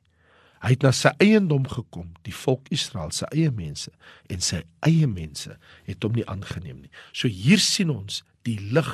Hy 0.64 0.78
het 0.78 0.86
na 0.86 0.94
sy 0.96 1.12
eiendom 1.20 1.66
gekom, 1.68 2.14
die 2.24 2.36
volk 2.36 2.70
Israel, 2.72 3.12
sy 3.12 3.28
eie 3.36 3.52
mense 3.52 3.92
en 4.32 4.40
sy 4.40 4.62
eie 4.88 5.10
mense 5.12 5.58
het 5.90 6.08
hom 6.08 6.16
nie 6.16 6.24
aangeneem 6.32 6.86
nie. 6.86 6.94
So 7.12 7.28
hier 7.28 7.60
sien 7.60 7.92
ons 7.92 8.22
die 8.48 8.56
lig 8.72 8.94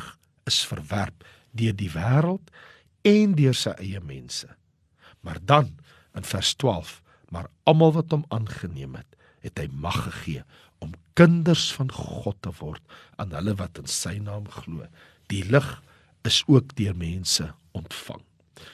is 0.49 0.63
verwerp 0.65 1.21
deur 1.53 1.77
die 1.77 1.91
wêreld 1.93 2.49
en 3.05 3.37
deur 3.37 3.53
sy 3.53 3.75
eie 3.77 4.01
mense. 4.01 4.49
Maar 5.21 5.37
dan 5.45 5.75
in 6.17 6.25
vers 6.25 6.55
12, 6.57 6.97
maar 7.29 7.53
almal 7.69 7.93
wat 8.01 8.17
hom 8.17 8.25
aangeneem 8.33 8.97
het, 8.97 9.18
het 9.45 9.59
hy 9.61 9.67
mag 9.71 9.97
gegee 10.07 10.43
om 10.83 10.95
kinders 11.19 11.67
van 11.75 11.91
God 11.91 12.39
te 12.43 12.53
word 12.59 12.83
aan 13.19 13.33
hulle 13.35 13.55
wat 13.59 13.79
in 13.81 13.89
sy 13.91 14.17
naam 14.23 14.47
glo. 14.51 14.87
Die 15.31 15.43
lig 15.47 15.67
is 16.27 16.41
ook 16.47 16.75
deur 16.79 16.95
mense 16.97 17.51
ontvang. 17.77 18.23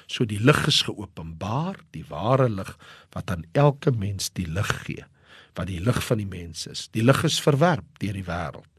So 0.09 0.25
die 0.25 0.39
lig 0.41 0.61
is 0.69 0.81
geopenbaar, 0.85 1.77
die 1.93 2.05
ware 2.09 2.47
lig 2.49 2.71
wat 3.13 3.31
aan 3.33 3.45
elke 3.53 3.93
mens 3.93 4.31
die 4.37 4.47
lig 4.49 4.71
gee, 4.85 5.05
wat 5.57 5.69
die 5.69 5.81
lig 5.81 5.99
van 6.05 6.21
die 6.21 6.29
mens 6.29 6.65
is. 6.69 6.87
Die 6.93 7.03
lig 7.05 7.21
is 7.27 7.41
verwerp 7.41 7.85
deur 8.01 8.17
die 8.17 8.25
wêreld. 8.25 8.69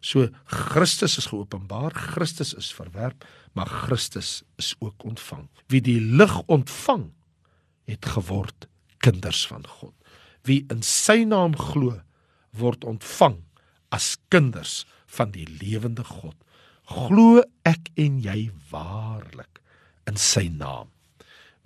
So 0.00 0.28
Christus 0.44 1.16
is 1.18 1.28
geopenbaar, 1.32 1.94
Christus 2.14 2.54
is 2.54 2.70
verwerp, 2.74 3.24
maar 3.56 3.66
Christus 3.66 4.42
is 4.60 4.74
ook 4.78 5.04
ontvang. 5.04 5.48
Wie 5.72 5.80
die 5.82 6.00
lig 6.00 6.36
ontvang, 6.46 7.10
het 7.86 8.06
geword 8.16 8.68
kinders 8.98 9.46
van 9.46 9.66
God. 9.66 9.94
Wie 10.46 10.64
in 10.72 10.82
sy 10.86 11.24
naam 11.28 11.56
glo, 11.58 11.98
word 12.56 12.86
ontvang 12.86 13.40
as 13.94 14.14
kinders 14.32 14.84
van 15.16 15.32
die 15.34 15.46
lewende 15.60 16.04
God. 16.06 16.36
Glo 16.86 17.42
ek 17.66 17.90
en 17.98 18.20
jy 18.22 18.50
waarlik 18.70 19.60
in 20.06 20.18
sy 20.20 20.46
naam. 20.52 20.92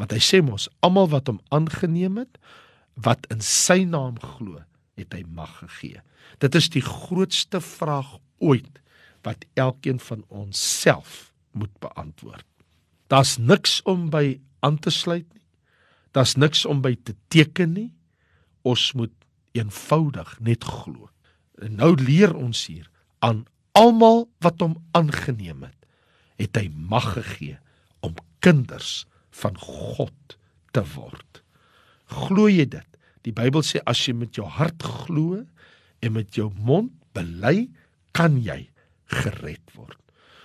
Want 0.01 0.15
hy 0.17 0.21
sê 0.25 0.41
mos 0.45 0.69
almal 0.85 1.11
wat 1.13 1.29
hom 1.29 1.43
aangeneem 1.53 2.23
het, 2.23 2.41
wat 2.97 3.27
in 3.33 3.43
sy 3.45 3.83
naam 3.85 4.17
glo, 4.21 4.63
het 4.97 5.13
hy 5.17 5.25
mag 5.29 5.53
gegee. 5.61 6.01
Dit 6.41 6.57
is 6.57 6.71
die 6.73 6.85
grootste 6.85 7.61
vraag 7.65 8.17
ooit 8.41 8.81
wat 9.27 9.45
elkeen 9.61 10.01
van 10.01 10.25
ons 10.29 10.61
self 10.81 11.31
moet 11.53 11.73
beantwoord. 11.85 12.47
Daar's 13.13 13.37
niks 13.37 13.81
om 13.85 14.09
by 14.13 14.39
aan 14.65 14.79
te 14.79 14.93
sluit 14.95 15.27
nie. 15.35 15.45
Daar's 16.17 16.37
niks 16.37 16.65
om 16.65 16.81
by 16.83 16.95
te 17.05 17.15
teken 17.29 17.75
nie. 17.75 17.91
Ons 18.67 18.93
moet 18.99 19.15
eenvoudig 19.57 20.35
net 20.41 20.65
glo. 20.65 21.09
En 21.61 21.77
nou 21.81 21.95
leer 21.99 22.35
ons 22.37 22.67
hier 22.67 22.89
aan 23.25 23.45
almal 23.77 24.27
wat 24.45 24.61
hom 24.63 24.79
aangeneem 24.97 25.67
het, 25.69 25.77
het 26.41 26.57
hy 26.57 26.69
mag 26.73 27.13
gegee 27.19 27.59
om 28.05 28.17
kinders 28.45 29.05
van 29.43 29.59
God 29.61 30.37
te 30.75 30.83
word. 30.95 31.43
Glo 32.11 32.49
jy 32.51 32.67
dit? 32.71 32.87
Die 33.27 33.35
Bybel 33.37 33.63
sê 33.67 33.83
as 33.89 34.01
jy 34.07 34.15
met 34.17 34.39
jou 34.39 34.47
hart 34.49 34.83
glo 34.83 35.43
en 36.01 36.15
met 36.17 36.33
jou 36.37 36.49
mond 36.57 36.93
bely, 37.15 37.69
kan 38.17 38.39
jy 38.43 38.65
gered 39.13 39.75
word. 39.77 39.99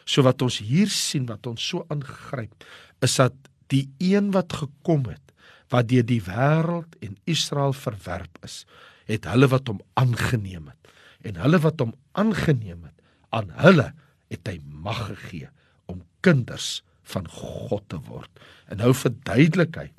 So 0.06 0.26
wat 0.26 0.44
ons 0.46 0.60
hier 0.62 0.92
sien 0.92 1.26
wat 1.30 1.48
ons 1.50 1.64
so 1.64 1.86
aangryp, 1.94 2.54
is 3.02 3.16
dat 3.18 3.36
die 3.74 3.88
een 4.04 4.30
wat 4.36 4.54
gekom 4.54 5.08
het 5.10 5.34
wat 5.74 5.90
deur 5.90 6.06
die 6.06 6.22
wêreld 6.26 6.98
en 7.06 7.18
Israel 7.30 7.74
verwerp 7.74 8.38
is, 8.46 8.64
het 9.10 9.28
hulle 9.30 9.50
wat 9.52 9.70
hom 9.70 9.82
aangeneem 10.00 10.70
het. 10.72 10.92
En 11.26 11.40
hulle 11.42 11.60
wat 11.62 11.82
hom 11.82 11.94
aangeneem 12.18 12.84
het, 12.86 12.98
aan 13.34 13.50
hulle 13.62 13.92
het 14.32 14.48
hy 14.50 14.60
mag 14.64 15.08
gegee 15.10 15.50
om 15.92 16.04
kinders 16.26 16.82
van 17.06 17.28
God 17.30 17.86
te 17.90 18.00
word. 18.08 18.30
En 18.70 18.82
nou 18.82 18.94
verduidelik 18.98 19.78
hy 19.78 19.90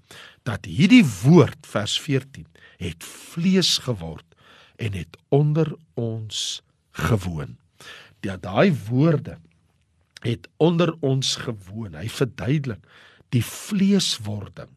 dat 0.47 0.67
hierdie 0.67 1.05
woord 1.23 1.67
vers 1.67 1.97
14 2.03 2.47
het 2.83 3.07
vlees 3.07 3.77
geword 3.87 4.27
en 4.83 4.97
het 4.99 5.19
onder 5.35 5.73
ons 5.95 6.63
gewoon. 7.07 7.57
Ja 8.27 8.35
daai 8.43 8.75
woorde 8.89 9.37
het 10.25 10.49
onder 10.57 10.91
ons 11.07 11.37
gewoon. 11.39 11.95
Hy 11.95 12.09
verduidelik 12.11 12.83
die 13.31 13.45
vleeswording 13.45 14.73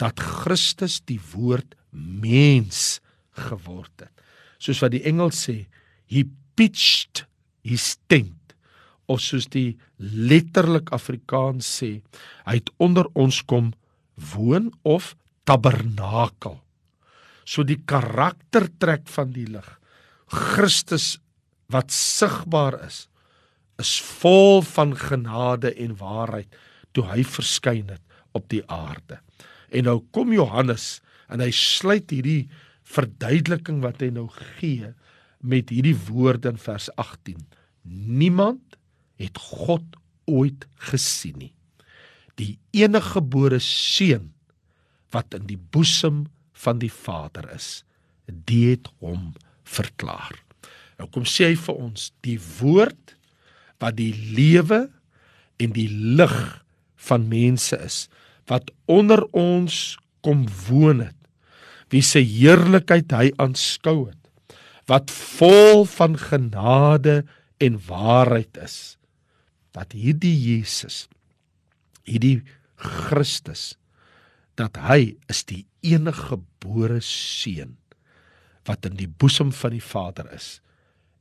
dat 0.00 0.20
Christus 0.20 1.00
die 1.08 1.20
woord 1.32 1.74
mens 1.96 3.00
geword 3.36 3.92
het. 4.04 4.12
Soos 4.60 4.80
wat 4.84 4.94
die 4.94 5.04
engel 5.08 5.32
sê, 5.34 5.64
he 6.08 6.24
pitched 6.56 7.24
his 7.66 7.96
tent 8.10 8.54
of 9.10 9.22
soos 9.22 9.46
die 9.52 9.76
letterlik 9.98 10.90
Afrikaans 10.94 11.68
sê, 11.80 12.00
hy 12.46 12.58
het 12.58 12.72
onder 12.82 13.08
ons 13.14 13.42
kom 13.46 13.72
woon 14.34 14.70
of 14.82 15.14
tabernakel. 15.46 16.58
So 17.46 17.62
die 17.62 17.78
karaktertrek 17.86 19.06
van 19.12 19.30
die 19.34 19.46
lig, 19.46 19.68
Christus 20.26 21.16
wat 21.70 21.92
sigbaar 21.94 22.80
is, 22.86 23.06
is 23.78 23.98
vol 24.20 24.62
van 24.64 24.94
genade 24.98 25.70
en 25.84 25.96
waarheid 26.00 26.54
toe 26.96 27.04
hy 27.10 27.22
verskyn 27.28 27.92
het 27.92 28.02
op 28.36 28.48
die 28.50 28.62
aarde. 28.72 29.20
En 29.70 29.88
nou 29.88 29.98
kom 30.14 30.32
Johannes 30.34 31.00
en 31.32 31.42
hy 31.42 31.50
sluit 31.54 32.10
hierdie 32.14 32.46
verduideliking 32.86 33.82
wat 33.82 34.02
hy 34.04 34.12
nou 34.14 34.28
gee 34.58 34.92
met 35.42 35.70
hierdie 35.74 35.96
woorde 36.08 36.54
in 36.54 36.60
vers 36.60 36.88
18. 37.00 37.42
Niemand 37.86 38.78
het 39.20 39.38
God 39.38 39.84
ooit 40.26 40.66
gesien 40.90 41.38
nie. 41.40 41.52
Die 42.36 42.56
enige 42.76 43.16
gebore 43.16 43.60
seun 43.62 44.32
wat 45.14 45.34
in 45.36 45.46
die 45.48 45.58
boesem 45.58 46.26
van 46.56 46.80
die 46.82 46.92
Vader 46.92 47.46
is, 47.54 47.84
die 48.26 48.72
het 48.72 48.90
hom 49.00 49.32
verklaar. 49.66 50.34
Nou 50.98 51.08
kom 51.12 51.26
sê 51.28 51.50
hy 51.52 51.56
vir 51.60 51.80
ons, 51.80 52.10
die 52.24 52.38
woord 52.58 53.16
wat 53.82 53.96
die 53.98 54.12
lewe 54.36 54.86
en 55.60 55.74
die 55.76 55.88
lig 55.88 56.36
van 57.08 57.26
mense 57.30 57.76
is 57.84 58.06
wat 58.50 58.70
onder 58.90 59.24
ons 59.36 59.96
kom 60.26 60.44
woon 60.68 61.02
het 61.06 61.14
wie 61.94 62.02
se 62.02 62.22
heerlikheid 62.22 63.12
hy 63.14 63.30
aanskou 63.42 64.08
het 64.08 64.54
wat 64.90 65.10
vol 65.10 65.84
van 65.96 66.18
genade 66.18 67.22
en 67.62 67.80
waarheid 67.88 68.58
is 68.62 68.96
dat 69.76 69.94
hierdie 69.96 70.34
Jesus 70.34 71.06
hierdie 72.06 72.40
Christus 72.76 73.74
dat 74.56 74.78
hy 74.88 75.16
is 75.32 75.42
die 75.48 75.64
enige 75.84 76.30
gebore 76.32 77.00
seun 77.04 77.76
wat 78.66 78.86
in 78.88 78.96
die 78.98 79.10
boesem 79.10 79.52
van 79.54 79.74
die 79.76 79.84
Vader 79.84 80.30
is 80.34 80.56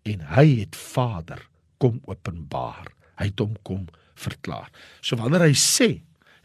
en 0.05 0.21
hy 0.35 0.45
het 0.61 0.77
Vader 0.77 1.41
kom 1.81 1.99
openbaar. 2.09 2.91
Hy 3.19 3.29
het 3.31 3.41
hom 3.41 3.55
kom 3.67 3.85
verklaar. 4.19 4.69
So 5.01 5.17
wanneer 5.19 5.47
hy 5.47 5.55
sê, 5.57 5.89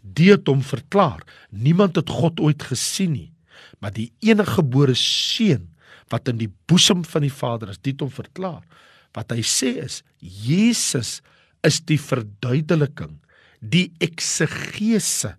"Die 0.03 0.31
het 0.31 0.47
hom 0.47 0.63
verklaar," 0.63 1.23
niemand 1.51 1.97
het 1.97 2.09
God 2.09 2.41
ooit 2.41 2.63
gesien 2.63 3.13
nie, 3.13 3.33
maar 3.79 3.93
die 3.93 4.13
enige 4.21 4.61
gebore 4.61 4.95
seun 4.95 5.69
wat 6.09 6.29
in 6.29 6.39
die 6.39 6.51
boesem 6.67 7.05
van 7.05 7.23
die 7.23 7.33
Vader 7.33 7.71
is, 7.71 7.79
dit 7.79 8.01
hom 8.01 8.11
verklaar. 8.11 8.63
Wat 9.15 9.31
hy 9.31 9.43
sê 9.43 9.77
is, 9.85 10.03
Jesus 10.19 11.21
is 11.67 11.81
die 11.81 11.99
verduideliking, 11.99 13.19
die 13.61 13.93
eksegese 14.01 15.37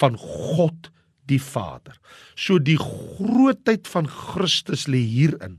van 0.00 0.16
God 0.16 0.90
die 1.28 1.40
Vader. 1.42 1.96
So 2.36 2.58
die 2.58 2.78
grootheid 2.80 3.88
van 3.90 4.08
Christus 4.08 4.86
lê 4.88 5.02
hierin. 5.04 5.58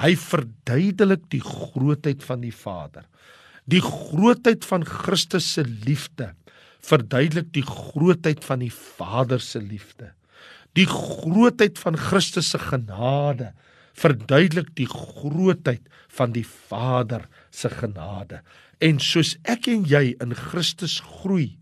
Hy 0.00 0.14
verduidelik 0.16 1.26
die 1.32 1.42
grootheid 1.44 2.22
van 2.24 2.44
die 2.44 2.54
Vader. 2.54 3.04
Die 3.70 3.82
grootheid 3.84 4.64
van 4.66 4.86
Christus 4.86 5.52
se 5.54 5.64
liefde 5.66 6.32
verduidelik 6.86 7.52
die 7.54 7.66
grootheid 7.66 8.44
van 8.44 8.62
die 8.64 8.72
Vader 8.72 9.40
se 9.40 9.60
liefde. 9.60 10.12
Die 10.78 10.86
grootheid 10.86 11.78
van 11.78 11.98
Christus 11.98 12.52
se 12.52 12.60
genade 12.62 13.52
verduidelik 14.00 14.72
die 14.78 14.88
grootheid 14.88 15.86
van 16.16 16.34
die 16.34 16.46
Vader 16.46 17.26
se 17.54 17.70
genade. 17.72 18.40
En 18.80 19.00
soos 19.02 19.34
ek 19.48 19.68
en 19.70 19.84
jy 19.88 20.14
in 20.22 20.34
Christus 20.36 21.00
groei, 21.20 21.58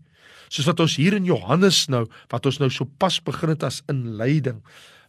soos 0.49 0.69
wat 0.69 0.81
ons 0.83 0.97
hier 0.99 1.17
in 1.17 1.27
Johannes 1.27 1.85
nou, 1.91 2.05
wat 2.31 2.47
ons 2.49 2.61
nou 2.61 2.69
so 2.73 2.87
pas 3.01 3.19
begin 3.25 3.53
het 3.53 3.65
as 3.67 3.81
inleiding, 3.91 4.61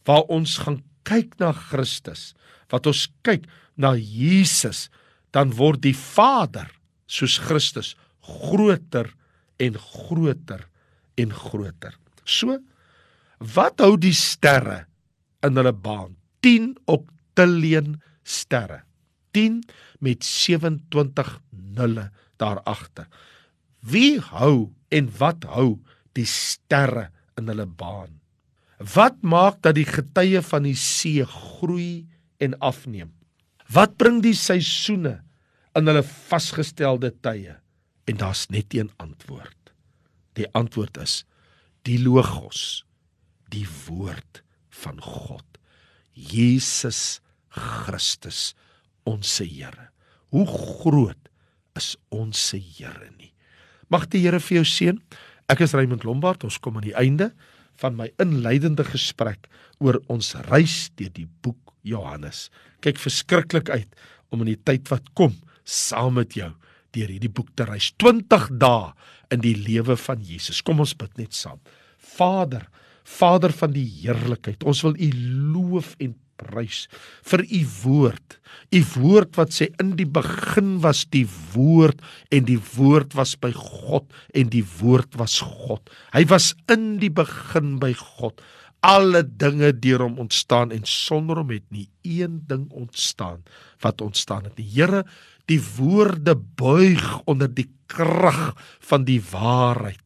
waar 0.08 0.26
ons 0.32 0.58
gaan 0.64 0.80
kyk 1.08 1.36
na 1.40 1.52
Christus, 1.56 2.32
wat 2.72 2.88
ons 2.90 3.06
kyk 3.26 3.46
na 3.80 3.94
Jesus, 3.96 4.88
dan 5.32 5.54
word 5.56 5.84
die 5.84 5.96
Vader 5.96 6.68
soos 7.10 7.38
Christus 7.42 7.94
groter 8.26 9.12
en 9.60 9.76
groter 9.78 10.66
en 11.20 11.32
groter. 11.34 11.96
So 12.24 12.58
wat 13.40 13.80
hou 13.80 13.96
die 14.00 14.14
sterre 14.16 14.84
in 15.44 15.56
hulle 15.56 15.72
baan? 15.72 16.16
10 16.44 16.74
oktiljoen 16.88 17.98
sterre. 18.24 18.82
10 19.36 19.60
met 20.04 20.24
27 20.24 21.36
nulle 21.76 22.10
daar 22.40 22.60
agter. 22.68 23.06
Wie 23.80 24.18
hou 24.32 24.72
en 24.92 25.08
wat 25.20 25.46
hou 25.48 25.78
die 26.16 26.28
sterre 26.28 27.08
in 27.38 27.48
hulle 27.48 27.68
baan? 27.68 28.18
Wat 28.80 29.20
maak 29.20 29.60
dat 29.64 29.76
die 29.76 29.88
getye 29.88 30.40
van 30.44 30.64
die 30.64 30.76
see 30.76 31.24
groei 31.24 32.06
en 32.40 32.56
afneem? 32.64 33.12
Wat 33.70 33.96
bring 34.00 34.22
die 34.24 34.36
seisoene 34.36 35.20
in 35.76 35.88
hulle 35.88 36.02
vasgestelde 36.04 37.12
tye? 37.22 37.59
En 38.10 38.16
daar's 38.18 38.46
net 38.50 38.74
een 38.74 38.90
antwoord. 38.96 39.72
Die 40.32 40.48
antwoord 40.52 40.96
is 40.98 41.24
die 41.86 42.00
logos, 42.02 42.82
die 43.54 43.66
woord 43.86 44.42
van 44.82 44.98
God. 45.02 45.46
Jesus 46.10 47.20
Christus, 47.48 48.54
ons 49.06 49.38
Here. 49.38 49.90
Hoe 50.34 50.46
groot 50.46 51.30
is 51.78 51.94
ons 52.08 52.50
Here 52.50 53.12
nie? 53.14 53.30
Mag 53.88 54.08
die 54.10 54.24
Here 54.24 54.40
vir 54.42 54.60
jou 54.60 54.66
seën. 54.66 54.98
Ek 55.50 55.62
is 55.62 55.74
Raymond 55.78 56.02
Lombard. 56.04 56.42
Ons 56.46 56.58
kom 56.58 56.80
aan 56.80 56.88
die 56.88 56.98
einde 56.98 57.30
van 57.78 57.94
my 57.98 58.10
inleidende 58.22 58.84
gesprek 58.90 59.46
oor 59.78 60.00
ons 60.10 60.34
reis 60.50 60.90
deur 60.98 61.14
die 61.14 61.28
boek 61.46 61.76
Johannes. 61.86 62.48
Kyk 62.82 62.98
verskriklik 62.98 63.70
uit 63.70 64.02
om 64.34 64.42
in 64.42 64.56
die 64.56 64.62
tyd 64.66 64.90
wat 64.90 65.14
kom 65.14 65.38
saam 65.62 66.18
met 66.18 66.34
jou 66.34 66.50
deur 66.96 67.10
hierdie 67.12 67.32
boek 67.32 67.52
te 67.56 67.66
reis. 67.68 67.90
20 68.02 68.48
dae 68.60 68.92
in 69.34 69.42
die 69.44 69.56
lewe 69.56 69.96
van 70.00 70.22
Jesus. 70.24 70.62
Kom 70.62 70.82
ons 70.82 70.96
bid 70.98 71.12
net 71.20 71.36
saam. 71.36 71.60
Vader, 72.16 72.66
Vader 73.04 73.54
van 73.54 73.74
die 73.74 73.86
heerlikheid, 74.00 74.64
ons 74.66 74.82
wil 74.86 74.98
U 74.98 75.10
loof 75.54 75.94
en 76.02 76.14
prys 76.40 76.84
vir 77.30 77.44
u 77.44 77.60
woord. 77.82 78.38
U 78.74 78.80
woord 78.96 79.38
wat 79.38 79.54
sê 79.54 79.68
in 79.82 79.94
die 79.98 80.08
begin 80.08 80.78
was 80.84 81.04
die 81.14 81.26
woord 81.54 82.00
en 82.34 82.46
die 82.48 82.60
woord 82.74 83.16
was 83.18 83.36
by 83.40 83.52
God 83.56 84.08
en 84.36 84.52
die 84.54 84.64
woord 84.80 85.18
was 85.20 85.40
God. 85.44 85.92
Hy 86.14 86.24
was 86.30 86.52
in 86.72 86.96
die 87.02 87.12
begin 87.12 87.78
by 87.82 87.92
God. 87.98 88.40
Alle 88.80 89.24
dinge 89.24 89.74
deur 89.76 90.00
hom 90.06 90.18
ontstaan 90.22 90.70
en 90.72 90.86
sonder 90.88 91.36
hom 91.42 91.50
het 91.52 91.66
nie 91.68 91.90
een 92.02 92.40
ding 92.48 92.70
ontstaan 92.72 93.42
wat 93.84 94.00
ontstaan 94.00 94.44
het. 94.48 94.56
Die 94.56 94.70
Here, 94.72 95.04
die 95.44 95.60
woorde 95.76 96.36
buig 96.36 97.20
onder 97.28 97.54
die 97.54 97.68
krag 97.86 98.56
van 98.80 99.04
die 99.04 99.20
waarheid. 99.30 100.00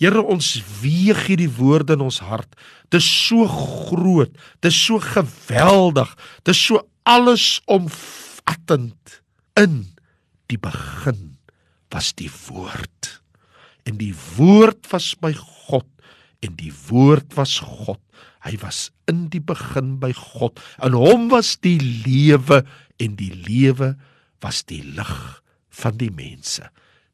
Here 0.00 0.22
ons 0.24 0.54
weeg 0.80 1.26
hierdie 1.28 1.50
woorde 1.58 1.92
in 1.96 2.04
ons 2.04 2.20
hart. 2.24 2.54
Dit 2.88 3.00
is 3.02 3.08
so 3.28 3.46
groot, 3.48 4.32
dit 4.64 4.72
is 4.72 4.80
so 4.86 4.98
geweldig, 5.00 6.16
dit 6.44 6.54
is 6.54 6.62
so 6.70 6.76
allesomvattend. 7.08 9.20
In 9.60 9.92
die 10.48 10.58
begin 10.58 11.36
was 11.92 12.14
die 12.16 12.30
woord. 12.48 13.20
En 13.84 13.96
die 14.00 14.14
woord 14.36 14.88
was 14.92 15.14
by 15.20 15.32
God 15.36 15.86
en 16.40 16.56
die 16.56 16.72
woord 16.88 17.34
was 17.36 17.58
God. 17.60 18.00
Hy 18.46 18.56
was 18.62 18.88
in 19.10 19.28
die 19.32 19.42
begin 19.42 19.98
by 20.00 20.12
God. 20.16 20.60
In 20.84 20.96
hom 20.96 21.28
was 21.32 21.56
die 21.60 21.78
lewe 21.80 22.62
en 23.00 23.16
die 23.20 23.32
lewe 23.34 23.94
was 24.40 24.62
die 24.68 24.82
lig 24.84 25.42
van 25.80 25.98
die 26.00 26.12
mense. 26.12 26.70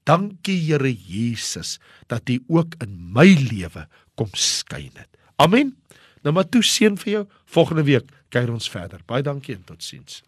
Dankie 0.07 0.59
Here 0.69 0.93
Jesus 0.93 1.79
dat 2.11 2.31
U 2.31 2.39
ook 2.61 2.79
in 2.85 2.95
my 3.13 3.27
lewe 3.27 3.89
kom 4.15 4.31
skyn 4.39 4.95
het. 4.95 5.11
Amen. 5.43 5.75
Nou 6.23 6.35
maar 6.35 6.47
toe 6.49 6.63
seën 6.63 6.97
vir 6.99 7.13
jou. 7.13 7.25
Volgende 7.51 7.85
week 7.87 8.11
kyk 8.35 8.51
ons 8.51 8.71
verder. 8.71 9.03
Baie 9.07 9.27
dankie 9.27 9.55
en 9.55 9.67
totsiens. 9.67 10.23